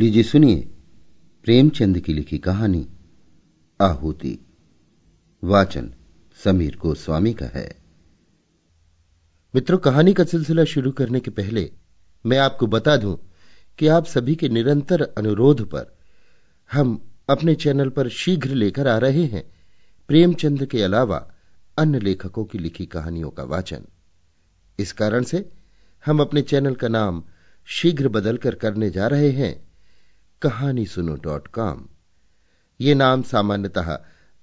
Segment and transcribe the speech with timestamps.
[0.00, 0.56] लीजिए सुनिए
[1.44, 2.88] प्रेमचंद की लिखी कहानी,
[3.80, 4.46] आहुति।
[5.44, 5.94] वाचन
[6.44, 7.76] समीर गोस्वामी का है।
[9.54, 11.72] मित्रों, कहानी का सिलसिला शुरू करने के पहले
[12.26, 13.30] मैं आपको बता दूँ
[13.78, 15.98] कि आप सभी के निरंतर अनुरोध पर
[16.72, 19.54] हम अपने चैनल पर शीघ्र लेकर आ रहे हैं
[20.08, 21.32] प्रेमचंद के अलावा
[21.78, 23.84] अन्य लेखकों की लिखी कहानियों का वाचन।
[24.78, 25.52] इस कारण से
[26.06, 27.24] हम अपने चैनल का नाम
[27.66, 29.69] शीघ्र बदलकर करने जा रहे हैं।
[30.42, 31.84] कहानी सुनो डॉट कॉम।
[32.80, 33.88] ये नाम सामान्यतः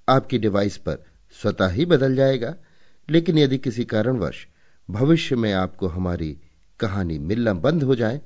[0.07, 0.97] आपकी डिवाइस पर
[1.35, 2.53] स्वतः ही बदल जाएगा,
[3.09, 4.45] लेकिन यदि किसी कारणवश
[4.89, 6.29] भविष्य में आपको हमारी
[6.79, 8.21] कहानी मिलना बंद हो जाए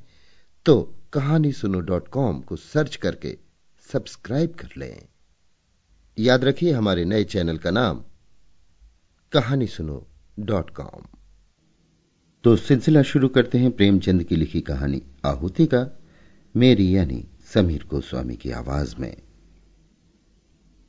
[0.66, 0.76] तो
[1.14, 3.38] कहानी सुनो डॉट कॉम को सर्च करके
[3.90, 5.08] सब्सक्राइब कर लें।
[6.18, 8.04] याद रखिए, हमारे नए चैनल का नाम
[9.34, 10.06] कहानी सुनो
[10.40, 11.08] डॉट कॉम।
[12.44, 15.88] तो सिलसिला शुरू करते हैं प्रेमचंद की लिखी कहानी आहुति का,
[16.56, 19.16] मेरी यानी समीर गोस्वामी की आवाज़ में।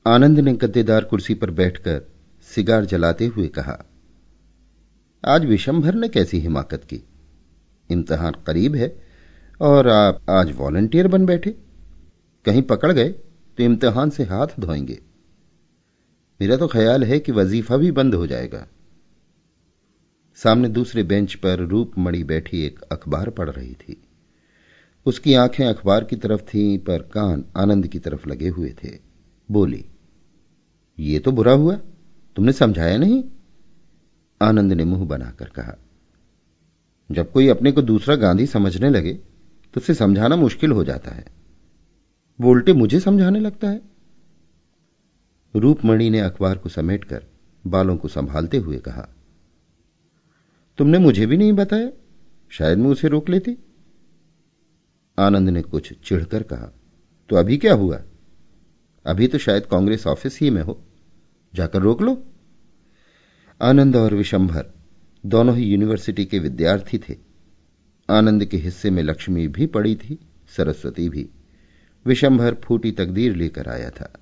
[0.06, 2.02] आनंद ने गद्देदार कुर्सी पर बैठकर
[2.42, 3.78] सिगार जलाते हुए कहा,
[5.24, 7.02] आज विशंभर ने कैसी हिमाकत की?
[7.90, 9.02] इम्तहान करीब है
[9.60, 11.50] और आप आज वॉलंटियर बन बैठे।
[12.44, 14.98] कहीं पकड़ गए तो इम्तहान से हाथ धोएँगे।
[16.40, 18.66] मेरा तो ख्याल है कि वजीफा भी बंद हो जाएगा।
[20.34, 24.02] सामने दूसरे बेंच पर रूपमणि बैठी एक अखबार पढ़ रही थी।
[25.06, 28.98] उसकी आँखें अखबार की तरफ़ थीं, पर कान आनंद की तरफ़ लगे हुए थे।
[29.50, 29.84] बोली,
[30.98, 31.76] ये तो बुरा हुआ।
[32.36, 33.24] तुमने समझाया नहीं?
[34.42, 35.76] आनंद ने मुँह बनाकर कहा,
[37.10, 39.12] जब कोई अपने को दूसरा गांधी समझने लगे
[39.74, 41.24] तो उसे समझाना मुश्किल हो जाता है।
[42.40, 43.80] वो उल्टे मुझे समझाने लगता है।
[45.54, 47.24] रूपमणि ने अखबार को समेटकर
[47.66, 49.08] बालों को संभालते हुए कहा,
[50.78, 51.90] तुमने मुझे भी नहीं बताया?
[52.50, 53.56] शायद मैं उसे रोक लेती?
[55.18, 56.72] आनंद ने कुछ चिढ़कर कहा
[57.28, 58.02] तो अभी क्या हुआ?
[59.06, 60.84] अभी तो शायद कांग्रेस ऑफ़िस ही में हो।
[61.54, 62.26] जाकर रोक लो।
[63.62, 64.66] आनंद और विशंभर
[65.26, 67.16] दोनों ही यूनिवर्सिटी के विद्यार्थी थे।
[68.10, 70.18] आनंद के हिस्से में लक्ष्मी भी पड़ी थी,
[70.56, 71.28] सरस्वती भी।
[72.06, 74.12] विशंभर फूटी तकदीर लेकर आया था।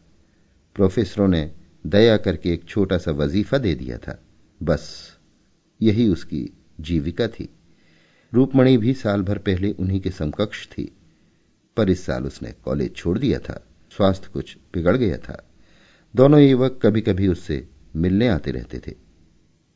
[0.74, 1.52] प्रोफेसरों ने
[1.86, 4.22] दया करके एक छोटा सा वजीफा दे दिया था।
[4.62, 5.16] बस,
[5.82, 6.50] यही उसकी
[6.80, 7.48] जीविका थी।
[8.34, 10.96] रूपमणि भी साल भर पहले उन्हीं के समकक्ष थी।
[11.76, 15.50] पर इस साल उसने कॉलेज छोड़ दिया था, स्वास्थ्य कुछ बिगड़ गया था।
[16.16, 18.94] दोनों युवक कभी कभी उससे मिलने आते रहते थे।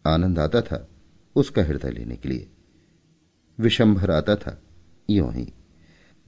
[0.06, 0.88] आनंद आता था
[1.37, 2.48] उसका हृदय लेने के लिए।
[3.59, 4.62] विशंभर आता था,
[5.10, 5.53] यो ही।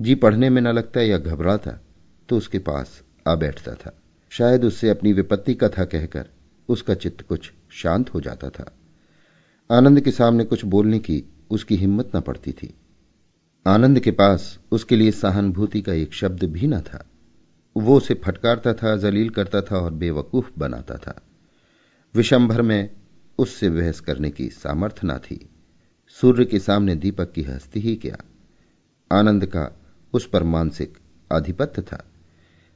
[0.00, 1.81] जी पढ़ने में न लगता या घबराता
[2.28, 6.28] तो उसके पास आ बैठता था। शायद उससे अपनी विपत्ति कथा कहकर
[6.69, 8.76] उसका चित्त कुछ शांत हो जाता था।
[9.70, 12.75] आनंद के सामने कुछ बोलने की उसकी हिम्मत न पड़ती थी।
[13.67, 17.07] आनंद के पास उसके लिए सहानुभूति का एक शब्द भी न था।
[17.77, 21.23] वो उसे फटकारता था, जलील करता था और बेवकूफ़ बनाता था।
[22.15, 22.91] विशंभर में
[23.39, 25.49] उससे बहस करने की सामर्थ्य न थी।
[26.09, 28.17] सूर्य के सामने दीपक की हस्ती ही क्या?
[29.13, 29.81] आनंद का
[30.13, 30.99] उस पर मानसिक
[31.33, 32.05] आधिपत्य था।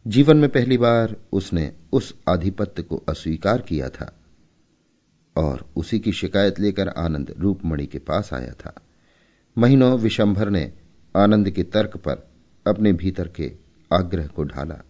[0.07, 4.20] जीवन में पहली बार उसने उस आधिपत्य को अस्वीकार किया था।
[5.37, 8.75] और उसी की शिकायत लेकर आनंद रूपमणि के पास आया था।
[9.59, 10.73] महीनों विशंभर ने
[11.17, 12.31] आनंद के तर्क पर
[12.67, 13.53] अपने भीतर के
[13.93, 14.81] आग्रह को ढाला,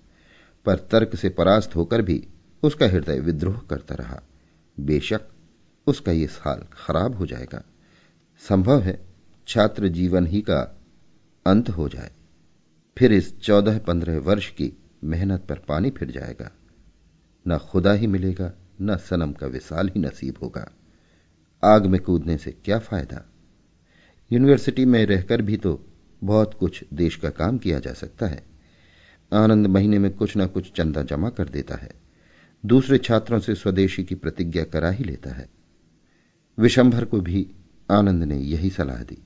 [0.64, 2.28] पर तर्क से परास्त होकर भी
[2.62, 4.22] उसका हृदय विद्रोह करता रहा।
[4.80, 5.20] बेशक
[5.86, 7.62] उसका ये साल खराब हो जाएगा।
[8.48, 9.06] संभव है
[9.48, 10.80] छात्र जीवन ही का
[11.46, 12.10] अंत हो जाए।
[12.98, 14.72] फिर इस चौदह पंद्रह वर्ष की
[15.04, 16.50] मेहनत पर पानी फिर जाएगा।
[17.48, 18.52] न खुदा ही मिलेगा
[18.82, 20.70] न सनम का विशाल ही नसीब होगा।
[21.64, 23.24] आग में कूदने से क्या फ़ायदा?
[24.32, 25.86] यूनिवर्सिटी में रहकर भी तो
[26.24, 28.46] बहुत कुछ देश का काम किया जा सकता है।
[29.32, 31.90] आनंद महीने में कुछ न कुछ चंदा जमा कर देता है।
[32.66, 35.48] दूसरे छात्रों से स्वदेशी की प्रतिज्ञा करा ही लेता है।
[36.58, 37.50] विशंभर को भी
[37.90, 39.18] आनंद ने यही सलाह दी।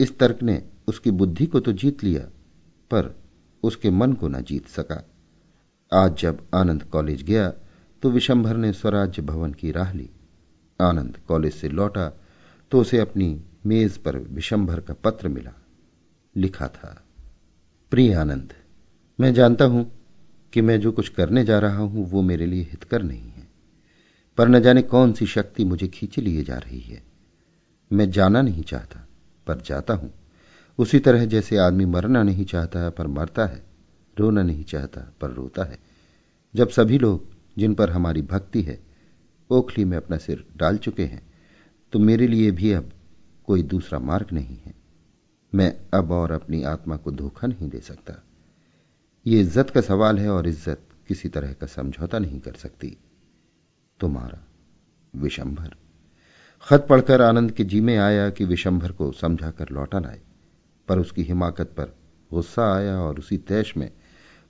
[0.00, 2.22] इस तर्क ने उसकी बुद्धि को तो जीत लिया,
[2.90, 3.22] पर
[3.62, 5.08] उसके मन को न जीत सका।
[5.92, 7.52] आज जब आनंद कॉलेज गया
[8.02, 10.08] तो विशंभर ने स्वराज्य भवन की राह ली।
[10.80, 12.08] आनंद कॉलेज से लौटा
[12.72, 15.52] तो उसे अपनी मेज पर विशंभर का पत्र मिला।
[16.36, 17.02] लिखा था,
[17.92, 18.52] प्रिय आनंद,
[19.18, 19.90] मैं जानता हूँ
[20.52, 23.46] कि मैं जो कुछ करने जा रहा हूँ वो मेरे लिए हितकर नहीं है,
[24.38, 27.02] पर न जाने कौन सी शक्ति मुझे खींचे लिए जा रही है।
[27.90, 29.06] मैं जाना नहीं चाहता,
[29.46, 30.12] पर जाता हूँ।
[30.78, 33.62] उसी तरह जैसे आदमी मरना नहीं चाहता, पर मरता है,
[34.16, 35.78] रोना नहीं चाहता, पर रोता है।
[36.54, 37.26] जब सभी लोग
[37.58, 38.78] जिन पर हमारी भक्ति है,
[39.50, 41.22] ओखली में अपना सिर डाल चुके हैं
[41.92, 42.90] तो मेरे लिए भी अब
[43.48, 44.74] कोई दूसरा मार्ग नहीं है।
[45.52, 48.14] मैं अब और अपनी आत्मा को धोखा नहीं दे सकता।
[49.26, 52.96] ये इज़्ज़त का सवाल है और इज़्ज़त किसी तरह का समझौता नहीं कर सकती।
[54.00, 54.42] तुम्हारा
[55.14, 55.74] विशंभर।
[56.66, 60.20] खत पढ़कर आनंद के जी में आया कि विशंभर को समझा कर लाए,
[60.88, 61.94] पर उसकी हिमाकत पर
[62.30, 63.90] गुस्सा आया और उसी तैश में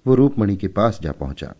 [0.06, 1.54] वो रूपमणि के पास जा पहुँचा।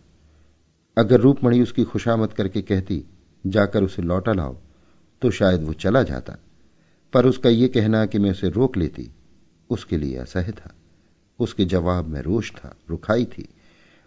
[0.99, 3.03] अगर रूपमणि उसकी खुशामद करके कहती,
[3.47, 4.57] जाकर उसे लौटा लाओ
[5.21, 6.35] तो शायद वो चला जाता।
[7.13, 9.09] पर उसका यह कहना कि मैं उसे रोक लेती,
[9.69, 10.73] उसके लिए असह्य था।
[11.39, 13.47] उसके जवाब में रोष था, रुखाई थी,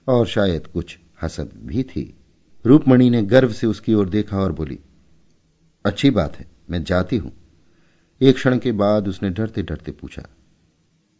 [0.07, 2.15] और शायद कुछ हसद भी थी।
[2.65, 4.79] रूपमणि ने गर्व से उसकी ओर देखा और बोली,
[5.85, 7.33] अच्छी बात है, मैं जाती हूँ।
[8.21, 10.23] एक क्षण के बाद उसने डरते डरते पूछा,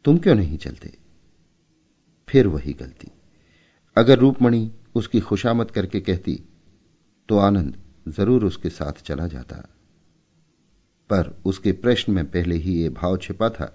[0.05, 0.93] तुम क्यों नहीं चलते?
[2.29, 3.11] फिर वही गलती।
[3.97, 6.35] अगर रूपमणि उसकी खुशामद करके कहती
[7.29, 7.77] तो आनंद
[8.09, 9.57] ज़रूर उसके साथ चला जाता।
[11.11, 13.67] पर उसके प्रश्न में पहले ही यह भाव छिपा था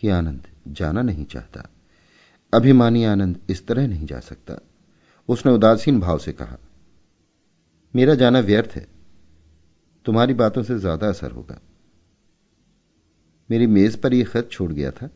[0.00, 1.68] कि आनंद जाना नहीं चाहता।
[2.52, 4.58] अभिमानी आनंद इस तरह नहीं जा सकता।
[5.28, 6.56] उसने उदासीन भाव से कहा,
[7.94, 8.86] मेरा जाना व्यर्थ है।
[10.06, 11.60] तुम्हारी बातों से ज़्यादा असर होगा।
[13.50, 15.08] मेरी मेज पर यह खत छोड़ गया था।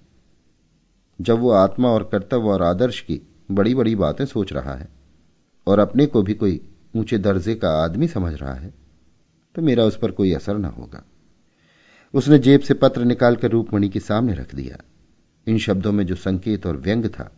[1.18, 4.88] जब वो आत्मा और कर्तव्य और आदर्श की बड़ी बड़ी बातें सोच रहा है
[5.66, 6.61] और अपने को भी कोई
[6.96, 8.72] ऊँचे दर्जे का आदमी समझ रहा है
[9.55, 11.02] तो मेरा उस पर कोई असर ना होगा।
[12.14, 14.76] उसने जेब से पत्र निकालकर रूपमणि के सामने रख दिया।
[15.46, 17.31] इन शब्दों में जो संकेत और व्यंग था,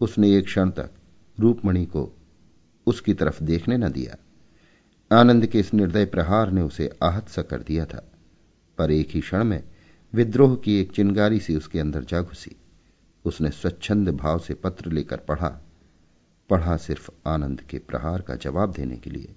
[0.00, 0.90] उसने एक क्षण तक
[1.38, 2.10] रूपमणि को
[2.86, 4.16] उसकी तरफ़ देखने न दिया।
[5.10, 8.02] आनंद के इस निर्दय प्रहार ने उसे आहत सा कर दिया था,
[8.78, 9.62] पर एक ही क्षण में
[10.12, 12.56] विद्रोह की एक चिंगारी सी उसके अंदर जा घुसी।
[13.24, 15.58] उसने स्वच्छंद भाव से पत्र लेकर पढ़ा
[16.52, 19.34] पढ़ा सिर्फ़ आनंद के प्रहार का जवाब देने के लिए।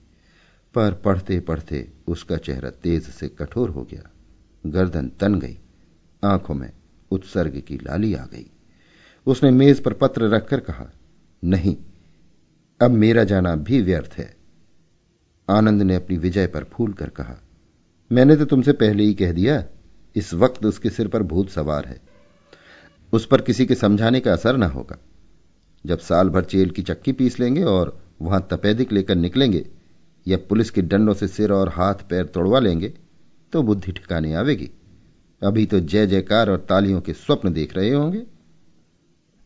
[0.76, 4.10] पर पढ़ते पढ़ते उसका चेहरा तेज से कठोर हो गया।
[4.66, 5.58] गर्दन तन गई।
[6.24, 6.72] आँखों में
[7.12, 8.50] उत्सर्ग की लाली आ गई।
[9.28, 10.86] उसने मेज पर पत्र रखकर कहा,
[11.44, 11.78] नहीं,
[12.82, 14.36] अब मेरा जाना भी व्यर्थ है।
[15.50, 17.38] आनंद ने अपनी विजय पर फूल कर कहा,
[18.12, 19.64] मैंने तो तुमसे पहले ही कह दिया,
[20.16, 22.02] इस वक्त उसके सिर पर भूत सवार है।
[23.14, 24.98] उस पर किसी के समझाने का असर ना होगा।
[25.86, 29.66] जब साल भर चेल की चक्की पीस लेंगे और वहाँ तपेदिक लेकर निकलेंगे
[30.26, 32.94] या पुलिस के डंडों से सिर और हाथ पैर तोड़वा लेंगे
[33.54, 34.70] तो बुद्धि ठिकाने आवेगी।
[35.42, 38.24] अभी तो जय जयकार और तालियों के स्वप्न देख रहे होंगे।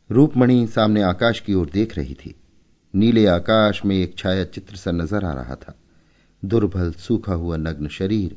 [0.10, 2.34] रूपमणि सामने आकाश की ओर देख रही थी।
[2.94, 5.76] नीले आकाश में एक छाया चित्र सा नज़र आ रहा था।
[6.44, 8.36] दुर्बल सूखा हुआ नग्न शरीर,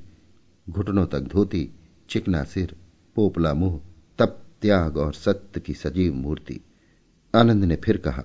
[0.66, 1.68] घुटनों तक धोती,
[2.08, 2.74] चिकना सिर,
[3.16, 3.80] पोपला मुँह,
[4.18, 6.60] तप, त्याग और सत्य की सजीव मूर्ति।
[7.34, 8.22] आनंद ने फिर कहा,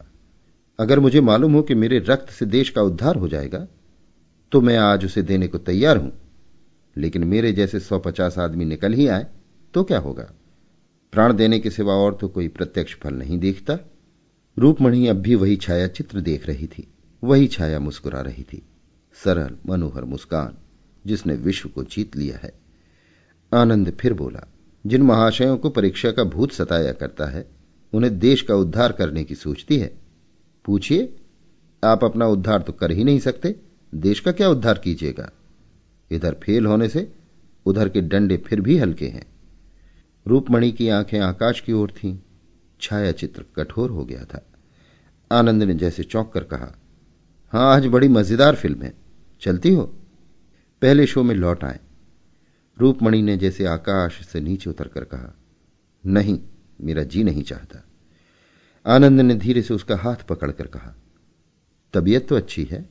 [0.79, 3.67] अगर मुझे मालूम हो कि मेरे रक्त से देश का उद्धार हो जाएगा
[4.51, 6.11] तो मैं आज उसे देने को तैयार हूँ।
[6.95, 9.25] लेकिन मेरे जैसे सौ पचास आदमी निकल ही आए
[9.73, 10.29] तो क्या होगा?
[11.13, 13.77] प्राण देने के सिवा और तो कोई प्रत्यक्ष फल नहीं देखता।
[14.57, 16.87] रूपमणि अब भी वही छाया चित्र देख रही थी,
[17.23, 18.61] वही छाया मुस्कुरा रही थी।
[19.17, 20.57] सरल, मनोहर मुस्कान,
[21.05, 22.51] जिसने विश्व को जीत लिया है।
[23.51, 24.47] आनंद फिर बोला,
[24.85, 27.45] जिन महाशयों को परीक्षा का भूत सताया करता है
[27.93, 29.97] उन्हें देश का उद्धार करने की सोचती है।
[30.65, 31.15] पूछिए,
[31.83, 33.55] आप अपना उद्धार तो कर ही नहीं सकते,
[33.95, 35.31] देश का क्या उद्धार कीजिएगा?
[36.11, 37.11] इधर फेल होने से
[37.65, 39.25] उधर के डंडे फिर भी हल्के हैं।
[40.27, 42.17] रूपमणि की आँखें आकाश की ओर थीं
[42.81, 44.45] छाया चित्र कठोर हो गया था।
[45.31, 46.77] आनंद ने जैसे चौंक कर कहा,
[47.53, 48.93] हाँ, आज बड़ी मज़ेदार फ़िल्म है।
[49.41, 49.83] चलती हो?
[50.81, 51.79] पहले शो में लौट आए।
[52.77, 55.35] रूपमणि ने जैसे आकाश से नीचे उतरकर कहा,
[56.05, 56.39] नहीं
[56.79, 57.83] मेरा जी नहीं चाहता।
[58.85, 60.95] आनंद ने धीरे से उसका हाथ पकड़कर कहा,
[61.93, 62.89] तबीयत तो अच्छी है?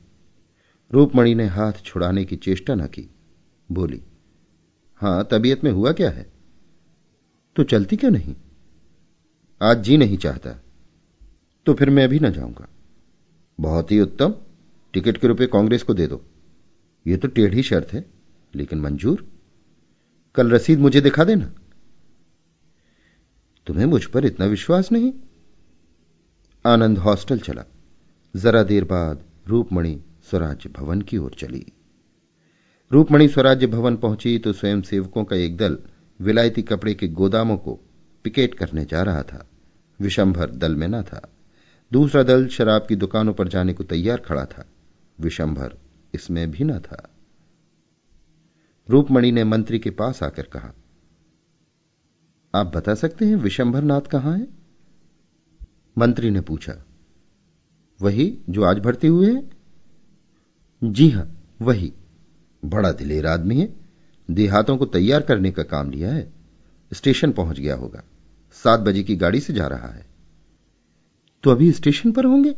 [0.91, 3.09] रूपमणि ने हाथ छुड़ाने की चेष्टा न की।
[3.69, 4.01] बोली,
[5.01, 6.25] हाँ, तबीयत में हुआ क्या है?
[7.55, 8.35] तो चलती क्यों नहीं?
[9.61, 10.63] आज जी नहीं चाहता
[11.65, 12.67] तो फिर मैं अभी ना जाऊँगा।
[13.59, 14.33] बहुत ही उत्तम,
[14.93, 16.21] टिकट के रुपए कांग्रेस को दे दो।
[17.05, 18.03] यह तो टेढ़ी शर्त है,
[18.55, 19.25] लेकिन मंजूर?
[20.35, 21.51] कल रसीद मुझे दिखा देना।
[23.67, 25.13] तुम्हें मुझ पर इतना विश्वास नहीं?
[26.65, 27.63] आनंद हॉस्टल चला।
[28.35, 31.65] जरा देर बाद रूपमणि स्वराज्य भवन की ओर चली।
[32.91, 35.77] रूपमणि स्वराज्य भवन पहुँची तो स्वयं सेवकों का एक दल
[36.19, 37.79] विलायती कपड़े के गोदामों को
[38.23, 39.49] पिकेट करने जा रहा था।
[39.99, 41.33] विशंभर दल में न था।
[41.93, 44.65] दूसरा दल शराब की दुकानों पर जाने को तैयार खड़ा था।
[45.19, 45.77] विशंभर
[46.13, 47.09] इसमें भी न था।
[48.89, 50.73] रूपमणि ने मंत्री के पास आकर कहा
[52.57, 54.47] आप बता सकते हैं विशंभर नाथ कहाँ है?
[55.97, 56.73] मंत्री ने पूछा।
[58.01, 59.57] वही जो आज भर्ती हुए हैं?
[60.83, 61.93] जी हाँ, वही।
[62.65, 63.75] बड़ा दिलेर आदमी है।
[64.31, 66.33] देहातों को तैयार करने का काम लिया है।
[66.93, 68.03] स्टेशन पहुँच गया होगा।
[68.51, 70.05] सात बजे की गाड़ी से जा रहा है।
[71.43, 72.55] तो अभी स्टेशन पर होंगे?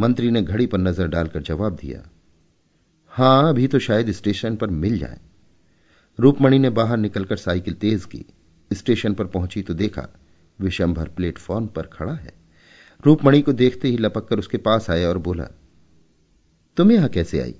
[0.00, 2.10] मंत्री ने घड़ी पर नज़र डालकर जवाब दिया।
[3.08, 5.18] हाँ, अभी तो शायद स्टेशन पर मिल जाए।
[6.20, 8.24] रूपमणि ने बाहर निकलकर साइकिल तेज की।
[8.74, 10.08] स्टेशन पर पहुँची तो देखा
[10.58, 12.34] विशंभर प्लेटफॉर्म पर खड़ा है।
[13.06, 15.44] रूपमणि को देखते ही लपक कर उसके पास आया और बोला,
[16.76, 17.54] तुम यहाँ कैसे आई?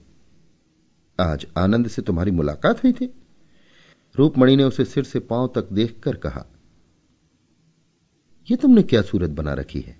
[1.18, 3.12] आज आनंद से तुम्हारी मुलाकात हुई थी?
[4.14, 6.44] रूपमणि ने उसे सिर से पाँव तक देखकर कहा
[8.48, 9.96] यह तुमने क्या सूरत बना रखी है?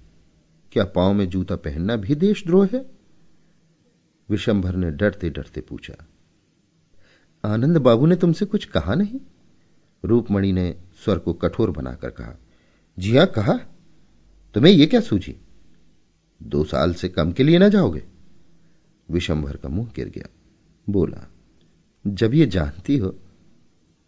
[0.73, 2.85] क्या पाँव में जूता पहनना भी देशद्रोह है?
[4.29, 5.95] विशंभर ने डरते डरते पूछा,
[7.45, 9.21] आनंद बाबू ने तुमसे कुछ कहा नहीं?
[10.05, 12.39] रूपमणि ने स्वर को कठोर बनाकर कहा,
[12.99, 13.53] जी हाँ, कहा?
[14.55, 15.37] तुम्हें यह क्या सूझी?
[16.43, 18.03] दो साल से कम के लिए ना जाओगे?
[19.09, 20.29] विशंभर का मुँह गिर गया।
[20.87, 21.29] बोला,
[22.05, 23.19] जब ये जानती हो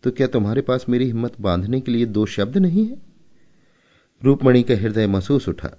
[0.02, 2.96] तो क्या तुम्हारे पास मेरी हिम्मत बांधने के लिए दो शब्द नहीं है?
[4.22, 5.70] रूपमणि का हृदय महसूस उठा,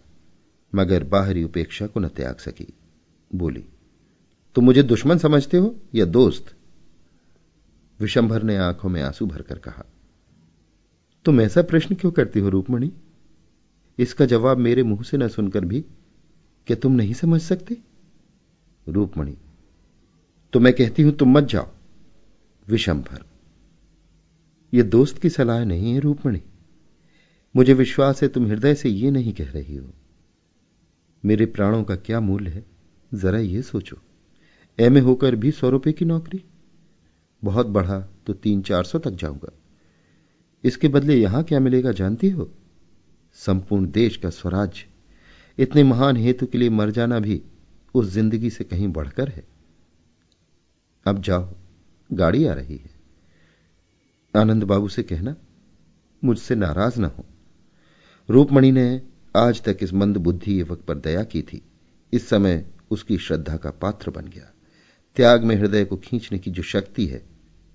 [0.75, 2.67] मगर बाहरी उपेक्षा को न त्याग सकी।
[3.35, 3.65] बोली,
[4.55, 6.55] तुम मुझे दुश्मन समझते हो या दोस्त?
[7.99, 9.85] विशंभर ने आँखों में आँसू भरकर कहा
[11.25, 12.91] तुम ऐसा प्रश्न क्यों करती हो, रूपमणि?
[13.99, 15.81] इसका जवाब मेरे मुँह से न सुनकर भी
[16.67, 17.77] क्या तुम नहीं समझ सकते?
[18.87, 19.37] रूपमणि
[20.53, 21.67] तो मैं कहती हूँ, तुम मत जाओ।
[22.67, 23.23] विशंभर।
[24.73, 26.41] यह दोस्त की सलाह नहीं है, रूपमणि।
[27.55, 29.89] मुझे विश्वास है, तुम हृदय से यह नहीं कह रही हो।
[31.25, 32.65] मेरे प्राणों का क्या मूल्य है,
[33.13, 33.97] जरा यह सोचो।
[34.79, 36.43] एमए होकर भी सौ रुपए की नौकरी?
[37.43, 39.53] बहुत बढ़ा तो तीन चार सौ तक जाऊँगा।
[40.65, 42.51] इसके बदले यहाँ क्या मिलेगा जानती हो?
[43.33, 44.85] संपूर्ण देश का स्वराज्य।
[45.59, 47.41] इतने महान हेतु के लिए मर जाना भी
[47.93, 49.43] उस ज़िंदगी से कहीं बढ़कर है।
[51.05, 51.55] अब जाओ,
[52.13, 52.89] गाड़ी आ रही है।
[54.35, 55.35] आनंद बाबू से कहना,
[56.23, 57.25] मुझसे नाराज़ ना हो।
[58.29, 59.01] रूपमणि ने
[59.37, 61.61] आज तक इस मंद बुद्धि युवक पर दया की थी।
[62.13, 64.53] इस समय उसकी श्रद्धा का पात्र बन गया।
[65.15, 67.25] त्याग में हृदय को खींचने की जो शक्ति है,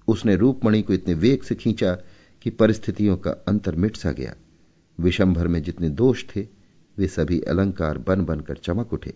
[0.09, 1.99] उसने रूपमणि को इतने वेग से खींचा
[2.43, 4.35] कि परिस्थितियों का अंतर मिट सा गया।
[4.99, 6.47] विशंभर में जितने दोष थे,
[6.97, 9.15] वे सभी अलंकार बन बनकर चमक उठे।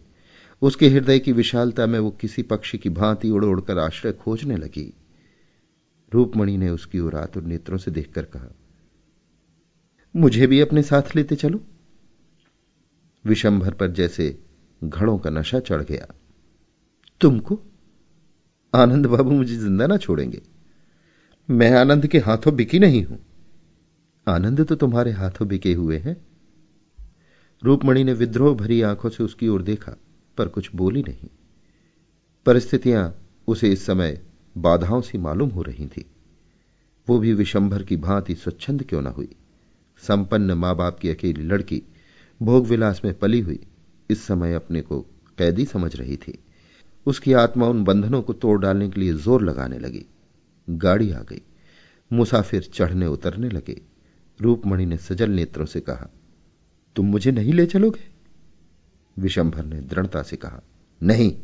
[0.62, 4.92] उसके हृदय की विशालता में वो किसी पक्षी की भांति उड़ उड़कर आश्रय खोजने लगी।
[6.12, 8.48] रूपमणि ने उसकी ओर आतुर नेत्रों से देखकर कहा,
[10.14, 11.60] मुझे भी अपने साथ लेते चलो।
[13.24, 14.38] विशंभर पर जैसे
[14.82, 16.06] घड़ों का नशा चढ़ गया।
[17.20, 17.60] तुमको?
[18.74, 20.42] आनंद बाबू मुझे ज़िंदा ना छोड़ेंगे।
[21.50, 23.18] मैं आनंद के हाथों बिकी नहीं हूँ।
[24.28, 26.26] आनंद तो तुम्हारे हाथों बिके हुए हैं।
[27.62, 29.96] रूपमणि ने विद्रोह भरी आँखों से उसकी ओर देखा,
[30.38, 31.28] पर कुछ बोली नहीं।
[32.46, 34.20] परिस्थितियाँ उसे इस समय
[34.58, 36.06] बाधाओं सी मालूम हो रही थी।
[37.08, 39.28] वो भी विशंभर की भांति स्वच्छंद क्यों न हुई?
[39.98, 41.82] संपन्न माँ बाप की अकेली लड़की
[42.42, 43.66] भोग विलास में पली हुई,
[44.10, 45.00] इस समय अपने को
[45.38, 46.38] कैदी समझ रही थी।
[47.06, 50.06] उसकी आत्मा उन बंधनों को तोड़ डालने के लिए ज़ोर लगाने लगी।
[50.70, 51.42] गाड़ी आ गई।
[52.12, 53.80] मुसाफिर चढ़ने उतरने लगे।
[54.40, 56.10] रूपमणि ने सजल नेत्रों से कहा,
[56.96, 58.04] तुम मुझे नहीं ले चलोगे?
[59.18, 60.62] विशंभर ने दृढ़ता से कहा,
[61.02, 61.38] नहीं।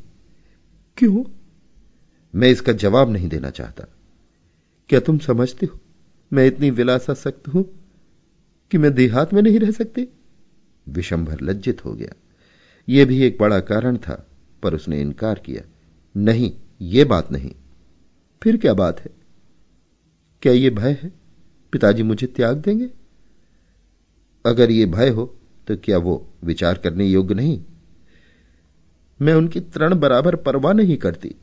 [0.96, 1.24] क्यों?
[2.34, 3.84] मैं इसका जवाब नहीं देना चाहता।
[4.88, 5.80] क्या तुम समझते हो?
[6.32, 7.64] मैं इतनी विलासासक्त हूँ
[8.70, 10.08] कि मैं देहात में नहीं रह सकती?
[10.88, 12.12] विशंभर लज्जित हो गया।
[12.88, 14.26] यह भी एक बड़ा कारण था,
[14.62, 15.62] पर उसने इनकार किया।
[16.16, 17.54] नहीं यह बात नहीं।
[18.42, 19.10] फिर क्या बात है?
[20.42, 21.12] क्या यह भय है?
[21.72, 22.90] पिताजी मुझे त्याग देंगे?
[24.46, 25.24] अगर यह भय हो
[25.68, 27.64] तो क्या वो विचार करने योग्य नहीं?
[29.22, 31.34] मैं उनकी तरण बराबर परवाह नहीं करती।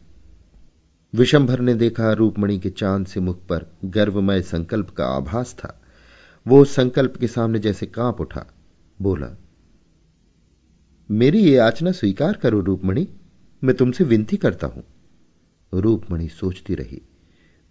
[1.14, 5.82] विशंभर ने देखा रूपमणि के चाँद से मुख पर गर्वमय संकल्प का आभास था।
[6.48, 8.46] वो संकल्प के सामने जैसे काँप उठा।
[9.02, 9.38] बोला,
[11.12, 13.08] मेरी ये याचना स्वीकार करो रूपमणि।
[13.64, 14.84] मैं तुमसे विनती करता हूँ।
[15.74, 17.02] रूपमणि सोचती रही।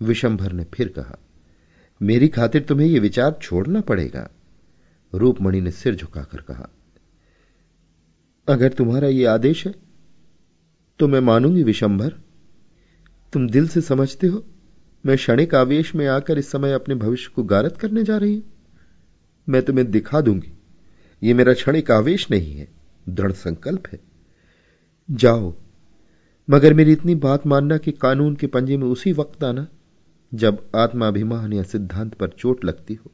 [0.01, 1.19] विशंभर ने फिर कहा,
[2.01, 4.29] मेरी खातिर तुम्हें यह विचार छोड़ना पड़ेगा?
[5.13, 6.69] रूपमणि ने सिर झुकाकर कहा,
[8.49, 9.75] अगर तुम्हारा यह आदेश है
[11.01, 12.13] तो मैं मानूँगी विशंभर।
[13.33, 14.45] तुम दिल से समझते हो,
[15.05, 18.43] मैं क्षणिक आवेश में आकर इस समय अपने भविष्य को गारत करने जा रही हूँ।
[19.49, 20.53] मैं तुम्हें दिखा दूँगी
[21.23, 22.69] यह मेरा क्षणिक आवेश नहीं है,
[23.09, 23.99] दृढ़ संकल्प है।
[25.09, 25.53] जाओ
[26.51, 29.67] मगर मेरी इतनी बात मानना कि कानून के पंजे में उसी वक्त आना,
[30.35, 33.11] जब आत्माभिमान या सिद्धांत पर चोट लगती हो।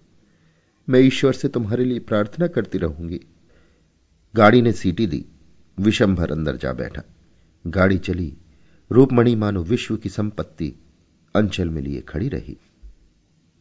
[0.88, 3.20] मैं ईश्वर से तुम्हारे लिए प्रार्थना करती रहूँगी।
[4.36, 5.24] गाड़ी ने सीटी दी
[5.80, 7.02] विशंभर अंदर जा बैठा।
[7.66, 8.36] गाड़ी चली,
[8.92, 10.74] रूपमणि मानो विश्व की संपत्ति
[11.36, 12.56] अंचल में लिए खड़ी रही।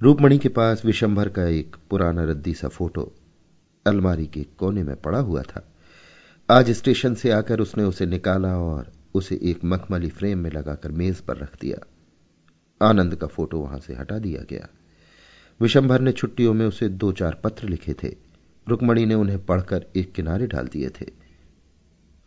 [0.01, 3.16] रूपमणि के पास विशंभर का एक पुराना रद्दी सा फ़ोटो
[3.86, 5.74] अलमारी के कोने में पड़ा हुआ था।
[6.50, 11.22] आज स्टेशन से आकर उसने उसे निकाला और उसे एक मखमली फ्रेम में लगाकर मेज
[11.22, 11.77] पर रख दिया।
[12.88, 14.68] आनंद का फ़ोटो वहाँ से हटा दिया गया।
[15.62, 18.15] विशंभर ने छुट्टियों में उसे दो चार पत्र लिखे थे।
[18.68, 21.06] रुकमणी ने उन्हें पढ़कर एक किनारे डाल दिए थे।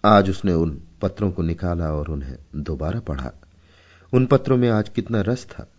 [0.05, 3.33] आज उसने उन पत्रों को निकाला और उन्हें दोबारा पढ़ा।
[4.13, 5.73] उन पत्रों में आज कितना रस था।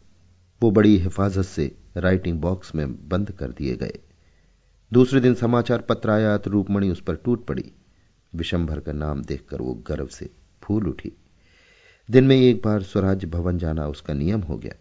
[0.64, 4.00] वो बड़ी हिफाजत से राइटिंग बॉक्स में बंद कर दिए गए।
[4.94, 7.72] दूसरे दिन समाचार पत्र आया तो रूपमणि उस पर टूट पड़ी।
[8.36, 10.30] विशंभर का नाम देखकर वो गर्व से
[10.66, 11.12] फूल उठी।
[12.12, 14.74] दिन में एक बार स्वराज भवन जाना उसका नियम हो गया।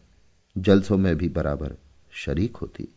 [0.59, 1.77] जलसों में भी बराबर
[2.13, 2.89] शरीक होती।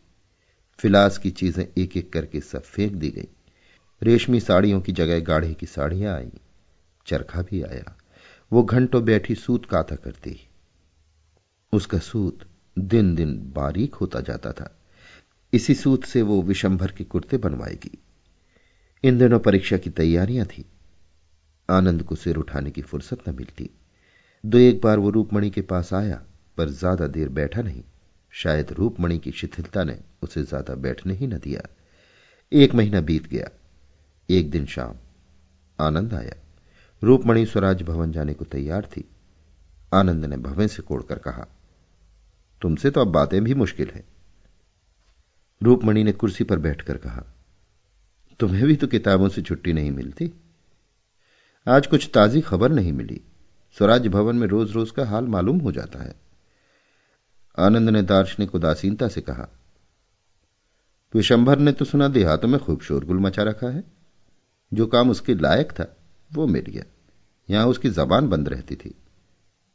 [0.78, 3.28] फिलास की चीज़ें एक एक करके सब फेंक दी गई।
[4.02, 6.30] रेशमी साड़ियों की जगह गाढ़े की साड़ियाँ आई।
[7.06, 7.96] चरखा भी आया।
[8.52, 10.48] वो घंटों बैठी सूत काता करती।
[11.72, 12.46] उसका सूत
[12.78, 14.74] दिन दिन बारीक होता जाता था।
[15.52, 17.98] इसी सूत से वो विशंभर के कुर्ते बनवाएगी।
[19.04, 20.64] इन दिनों परीक्षा की तैयारियाँ थी।
[21.68, 23.70] आनंद को सिर उठाने की फुर्सत न मिलती।
[24.44, 26.22] दो एक बार वो रूपमणि के पास आया,
[26.58, 27.82] पर ज़्यादा देर बैठा नहीं।
[28.32, 31.68] शायद रूपमणि की शिथिलता ने उसे ज़्यादा बैठने ही न दिया।
[32.52, 33.50] एक महीना बीत गया।
[34.28, 34.96] एक दिन शाम
[35.78, 36.34] आनंद आया।
[37.02, 39.04] रूपमणि स्वराज भवन जाने को तैयार थी।
[39.92, 41.46] आनंद ने भवन से कोड़कर कहा,
[42.62, 44.04] तुमसे तो अब बातें भी मुश्किल है।
[45.60, 47.24] रूपमणि ने कुर्सी पर बैठकर कहा,
[48.40, 50.32] तुम्हें भी तो किताबों से छुट्टी नहीं मिलती?
[51.68, 53.20] आज कुछ ताजी खबर नहीं मिली।
[53.76, 56.14] स्वराज भवन में रोज रोज का हाल मालूम हो जाता है।
[57.58, 59.48] आनंद ने दार्शनिक उदासीनता से कहा,
[61.14, 63.84] विशंभर ने तो सुना देहातों में खूब शोरगुल मचा रखा है।
[64.72, 65.96] जो काम उसके लायक था,
[66.32, 66.84] वो मिल गया
[67.48, 68.94] यहाँ उसकी जबान बंद रहती थी।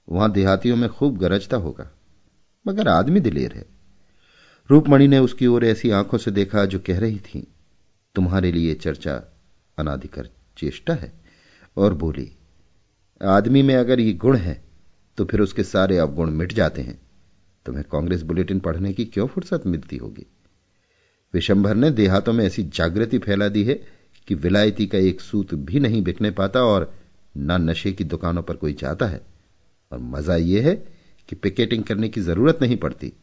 [0.07, 1.89] वहाँ देहातियों में खूब गरजता होगा।
[2.65, 3.65] मगर आदमी दिलेर है।
[4.69, 7.47] रूपमणि ने उसकी ओर ऐसी आँखों से देखा जो कह रही थी,
[8.15, 9.23] तुम्हारे लिए चर्चा
[9.77, 11.22] अनाधिकर चेष्टा है।
[11.77, 12.31] और बोली,
[13.21, 14.61] आदमी में अगर ये गुण है
[15.17, 16.99] तो फिर उसके सारे अवगुण मिट जाते हैं।
[17.65, 20.25] तुम्हें कांग्रेस बुलेटिन पढ़ने की क्यों फुर्सत मिलती होगी?
[21.33, 23.73] विशंभर ने देहातों में ऐसी जागृति फैला दी है
[24.27, 26.93] कि विलायती का एक सूत भी नहीं बिकने पाता और
[27.37, 29.21] न नशे की दुकानों पर कोई जाता है।
[29.91, 30.75] और मज़ा यह है
[31.29, 33.13] कि पिकेटिंग करने की ज़रूरत नहीं पड़ती।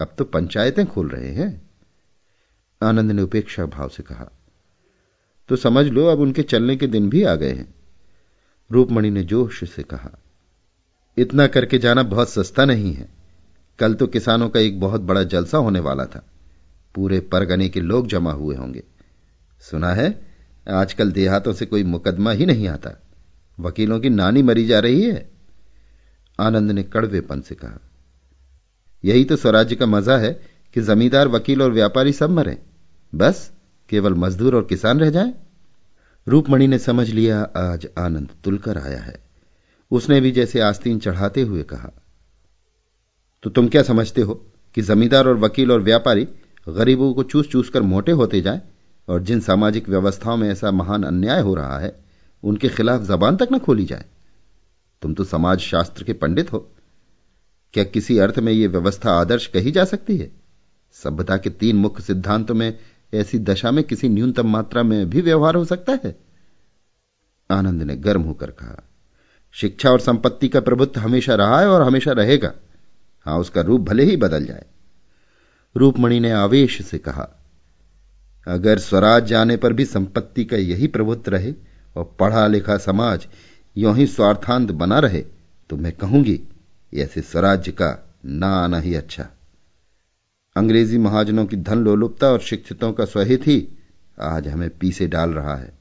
[0.00, 1.50] अब तो पंचायतें खोल रहे हैं।
[2.80, 4.30] आनंद ने उपेक्षा भाव से कहा
[5.48, 7.74] तो समझ लो अब उनके चलने के दिन भी आ गए हैं।
[8.70, 10.10] रूपमणि ने जोश से कहा,
[11.16, 13.08] इतना करके जाना बहुत सस्ता नहीं है।
[13.78, 16.24] कल तो किसानों का एक बहुत बड़ा जलसा होने वाला था।
[16.94, 18.82] पूरे परगने के लोग जमा हुए होंगे।
[19.62, 20.14] सुना है,
[20.66, 22.90] आजकल देहातों से कोई मुकदमा ही नहीं आता।
[23.58, 25.28] वकीलों की नानी मरी जा रही है।
[26.38, 27.78] आनंद ने कड़वेपन से कहा,
[29.04, 30.32] यही तो स्वराज्य का मज़ा है
[30.74, 32.58] कि जमींदार, वकील और व्यापारी सब मरे।
[33.12, 33.50] बस
[33.90, 35.32] केवल मजदूर और किसान रह जाएँ?
[36.26, 39.20] रूपमणि ने समझ लिया, आज आनंद तुलकर आया है।
[39.90, 41.90] उसने भी जैसे आस्तीन चढ़ाते हुए कहा
[43.44, 44.34] तो तुम क्या समझते हो
[44.76, 46.26] कि जमींदार और वकील और व्यापारी
[46.66, 48.60] गरीबों को चूस चूस कर मोटे होते जाएँ?
[49.08, 51.94] और जिन सामाजिक व्यवस्थाओं में ऐसा महान अन्याय हो रहा है,
[52.42, 54.04] उनके खिलाफ जबान तक न खोली जाए?
[55.02, 56.58] तुम तो समाज शास्त्र के पंडित हो।
[57.74, 60.30] क्या किसी अर्थ में यह व्यवस्था आदर्श कही जा सकती है?
[60.94, 62.78] सभ्यता के तीन मुख्य सिद्धांतों में
[63.12, 66.16] ऐसी दशा में किसी न्यूनतम मात्रा में भी व्यवहार हो सकता है?
[67.50, 68.82] आनंद ने गर्म होकर कहा,
[69.54, 72.52] शिक्षा और संपत्ति का प्रभुत्व हमेशा रहा है और हमेशा रहेगा।
[73.26, 74.64] हाँ, उसका रूप भले ही बदल जाए।
[75.76, 77.28] रूपमणि ने आवेश से कहा,
[78.46, 81.52] अगर स्वराज जाने पर भी संपत्ति का यही प्रभुत्व रहे
[81.96, 83.26] और पढ़ा लिखा समाज
[83.76, 85.24] यो ही स्वार्थांत बना रहे
[85.70, 86.40] तो मैं कहूँगी,
[86.92, 89.28] ऐसे स्वराज्य का ना आना ही अच्छा।
[90.58, 93.68] अंग्रेज़ी महाजनों की धन लोलुपता और शिक्षितों का स्वहित ही
[94.20, 95.78] आज हमें पीछे डाल रहा है।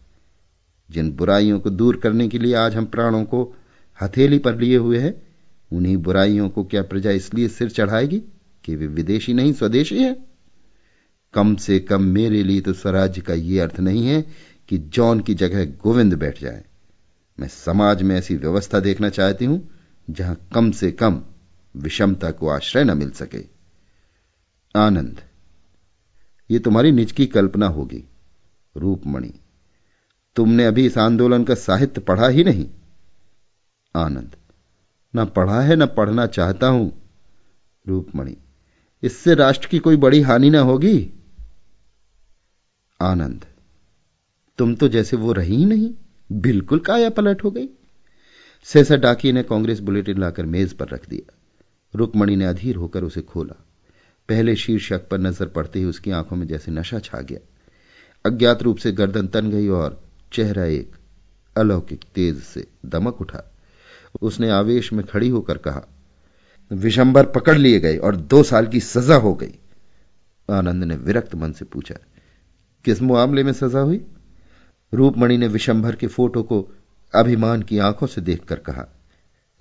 [0.92, 3.56] जिन बुराइयों को दूर करने के लिए आज हम प्राणों को
[4.02, 5.22] हथेली पर लिए हुए हैं,
[5.72, 8.22] उन्हीं बुराइयों को क्या प्रजा इसलिए सिर चढ़ाएगी
[8.64, 10.16] कि वे विदेशी नहीं, स्वदेशी है?
[11.34, 14.26] कम से कम मेरे लिए तो स्वराज्य का यह अर्थ नहीं है
[14.70, 16.64] कि जॉन की जगह गोविंद बैठ जाए।
[17.40, 19.70] मैं समाज में ऐसी व्यवस्था देखना चाहती हूँ
[20.10, 21.22] जहाँ कम से कम
[21.76, 23.57] विषमता को आश्रय न मिल सके।
[24.78, 25.22] आनंद।
[26.52, 28.04] ये तुम्हारी निज की कल्पना होगी,
[28.78, 29.34] रूपमणि।
[30.36, 32.70] तुमने अभी इस आंदोलन का साहित्य पढ़ा ही नहीं।
[33.96, 34.36] आनंद।
[35.16, 37.02] न पढ़ा है, न पढ़ना चाहता हूँ,
[37.88, 38.38] रूपमणि।
[39.04, 41.12] इससे राष्ट्र की कोई बड़ी हानि ना होगी।
[43.02, 43.46] आनंद।
[44.58, 45.94] तुम तो जैसे वो रही ही नहीं,
[46.32, 47.70] बिल्कुल काया पलट हो गई।
[48.64, 51.34] सहसा डाकी ने कांग्रेस बुलेटिन लाकर मेज पर रख दिया।
[51.96, 53.67] रुकमणि ने अधीर होकर उसे खोला।
[54.30, 57.40] पहले शीर्षक पर नज़र पड़ते ही उसकी आँखों में जैसे नशा छा गया।
[58.26, 60.96] अज्ञात रूप से गर्दन तन गई और चेहरा एक
[61.56, 63.44] अलौकिक तेज से दमक उठा।
[64.22, 65.86] उसने आवेश में खड़ी होकर कहा
[66.72, 69.54] विशंबर पकड़ लिए गए और दो साल की सजा हो गई।
[70.50, 71.96] आनंद ने विरक्त मन से पूछा,
[72.86, 74.02] किस मामले में सजा हुई?
[74.94, 76.62] रूपमणि ने विशंभर के फ़ोटो को
[77.14, 78.86] अभिमान की आँखों से देखकर कहा,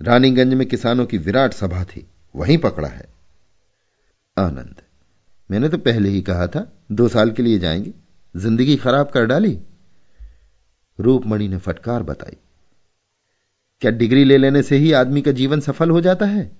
[0.01, 3.05] रानीगंज में किसानों की विराट सभा थी, वहीं पकड़ा है।
[4.39, 4.75] आनंद।
[5.51, 7.93] मैंने तो पहले ही कहा था, दो साल के लिए जाएँगे।
[8.35, 9.59] ज़िंदगी खराब कर डाली।
[10.99, 12.37] रूपमणि ने फटकार बताई।
[13.81, 16.57] क्या डिग्री ले लेने से ही आदमी का जीवन सफल हो जाता है?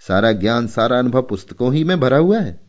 [0.00, 2.60] सारा ज्ञान, सारा अनुभव पुस्तकों ही में भरा हुआ है।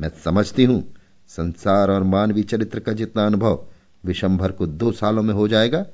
[0.00, 0.94] मैं समझती हूँ,
[1.28, 3.66] संसार और मानवीय चरित्र का जितना अनुभव
[4.04, 5.86] विशंभर को दो सालों में हो जाएगा,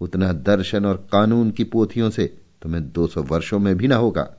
[0.00, 4.34] उतना दर्शन और कानून की पोथियों से तुम्हें 200 वर्षों में भी ना होगा।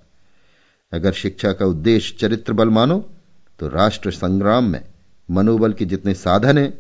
[0.92, 3.10] अगर शिक्षा का उद्देश्य चरित्र बल मानो
[3.60, 4.84] तो राष्ट्र संग्राम में
[5.32, 6.74] मनोबल के जितने साधन हैं,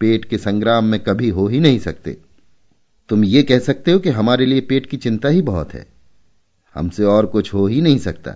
[0.00, 2.18] पेट के संग्राम में कभी हो ही नहीं सकते।
[3.08, 5.86] तुम ये कह सकते हो कि हमारे लिए पेट की चिंता ही बहुत है।
[6.74, 8.34] हमसे और कुछ हो ही नहीं सकता।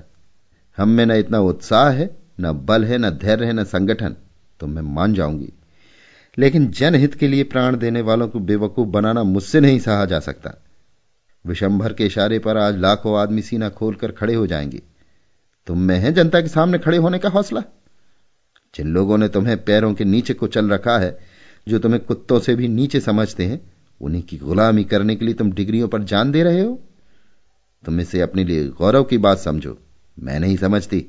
[0.76, 4.16] हम में न इतना उत्साह है, न बल है, न धैर्य है, न संगठन
[4.60, 5.52] तो मैं मान जाऊँगी।
[6.38, 10.54] लेकिन जनहित के लिए प्राण देने वालों को बेवकूफ़ बनाना मुझसे नहीं सहा जा सकता।
[11.46, 14.82] विशंभर के इशारे पर आज लाखों आदमी सीना खोलकर खड़े हो जाएँगे।
[15.70, 17.62] तुम में है जनता के सामने खड़े होने का हौसला?
[18.74, 21.18] जिन लोगों ने तुम्हें पैरों के नीचे को चल रखा है,
[21.68, 25.52] जो तुम्हें कुत्तों से भी नीचे समझते हैं, उन्हीं की गुलामी करने के लिए तुम
[25.52, 26.80] डिग्रियों पर जान दे रहे हो?
[27.84, 29.78] तुम इसे अपने लिए गौरव की बात समझो।
[30.18, 31.06] मैं नहीं समझती।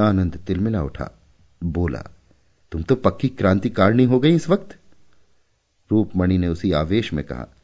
[0.00, 1.22] आनंद तिलमिला उठा।
[1.64, 2.04] बोला,
[2.72, 4.76] तुम तो पक्की क्रांतिकारिणी हो गई इस वक्त?
[5.92, 7.54] रूपमणि ने उसी आवेश में कहा,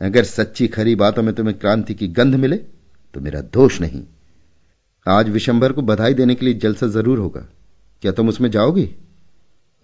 [0.00, 2.56] अगर सच्ची खरी बातों में तुम्हें क्रांति की गंध मिले
[3.14, 4.04] तो मेरा दोष नहीं।
[5.06, 7.40] आज विशंबर को बधाई देने के लिए जलसा ज़रूर होगा।
[8.02, 8.88] क्या तुम उसमें जाओगी?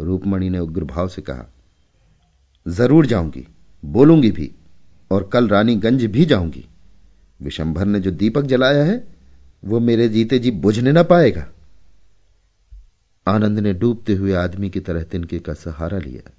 [0.00, 1.46] रूपमणि ने उग्र भाव से कहा।
[2.66, 3.46] ज़रूर जाऊँगी,
[3.82, 4.50] बोलूँगी भी,
[5.10, 6.64] और कल रानीगंज भी जाऊँगी।
[7.40, 9.06] विशंभर ने जो दीपक जलाया है,
[9.64, 11.46] वो मेरे जीते जी बुझने ना पाएगा।
[13.26, 16.30] आनंद ने डूबते हुए आदमी की तरह तिनके का सहारा लिया।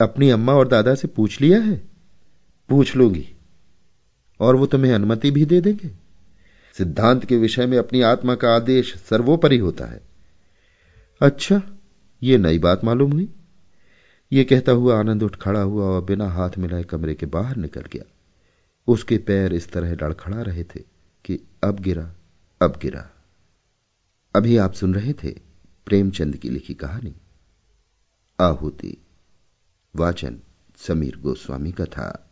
[0.00, 1.82] अपनी अम्मा और दादा से पूछ लिया है?
[2.68, 3.28] पूछ लूँगी,
[4.40, 6.05] और वो तुम्हें अनुमति भी दे देंगे?
[6.78, 10.00] सिद्धांत के विषय में अपनी आत्मा का आदेश सर्वोपरि होता है।
[11.20, 11.62] अच्छा
[12.22, 13.34] ये नई बात मालूम हुई।
[14.32, 17.80] ये कहता हुआ आनंद उठ खड़ा हुआ और बिना हाथ मिलाए कमरे के बाहर निकल
[17.80, 18.04] गया।
[18.86, 20.80] उसके पैर इस तरह लड़खड़ा रहे थे
[21.24, 22.14] कि अब गिरा
[22.62, 23.10] अब गिरा।
[24.36, 25.30] अभी आप सुन रहे थे
[25.86, 27.14] प्रेमचंद की लिखी कहानी।
[28.40, 28.96] आहुति,
[29.96, 30.40] वाचन,
[30.76, 32.25] समीर गोस्वामी का था।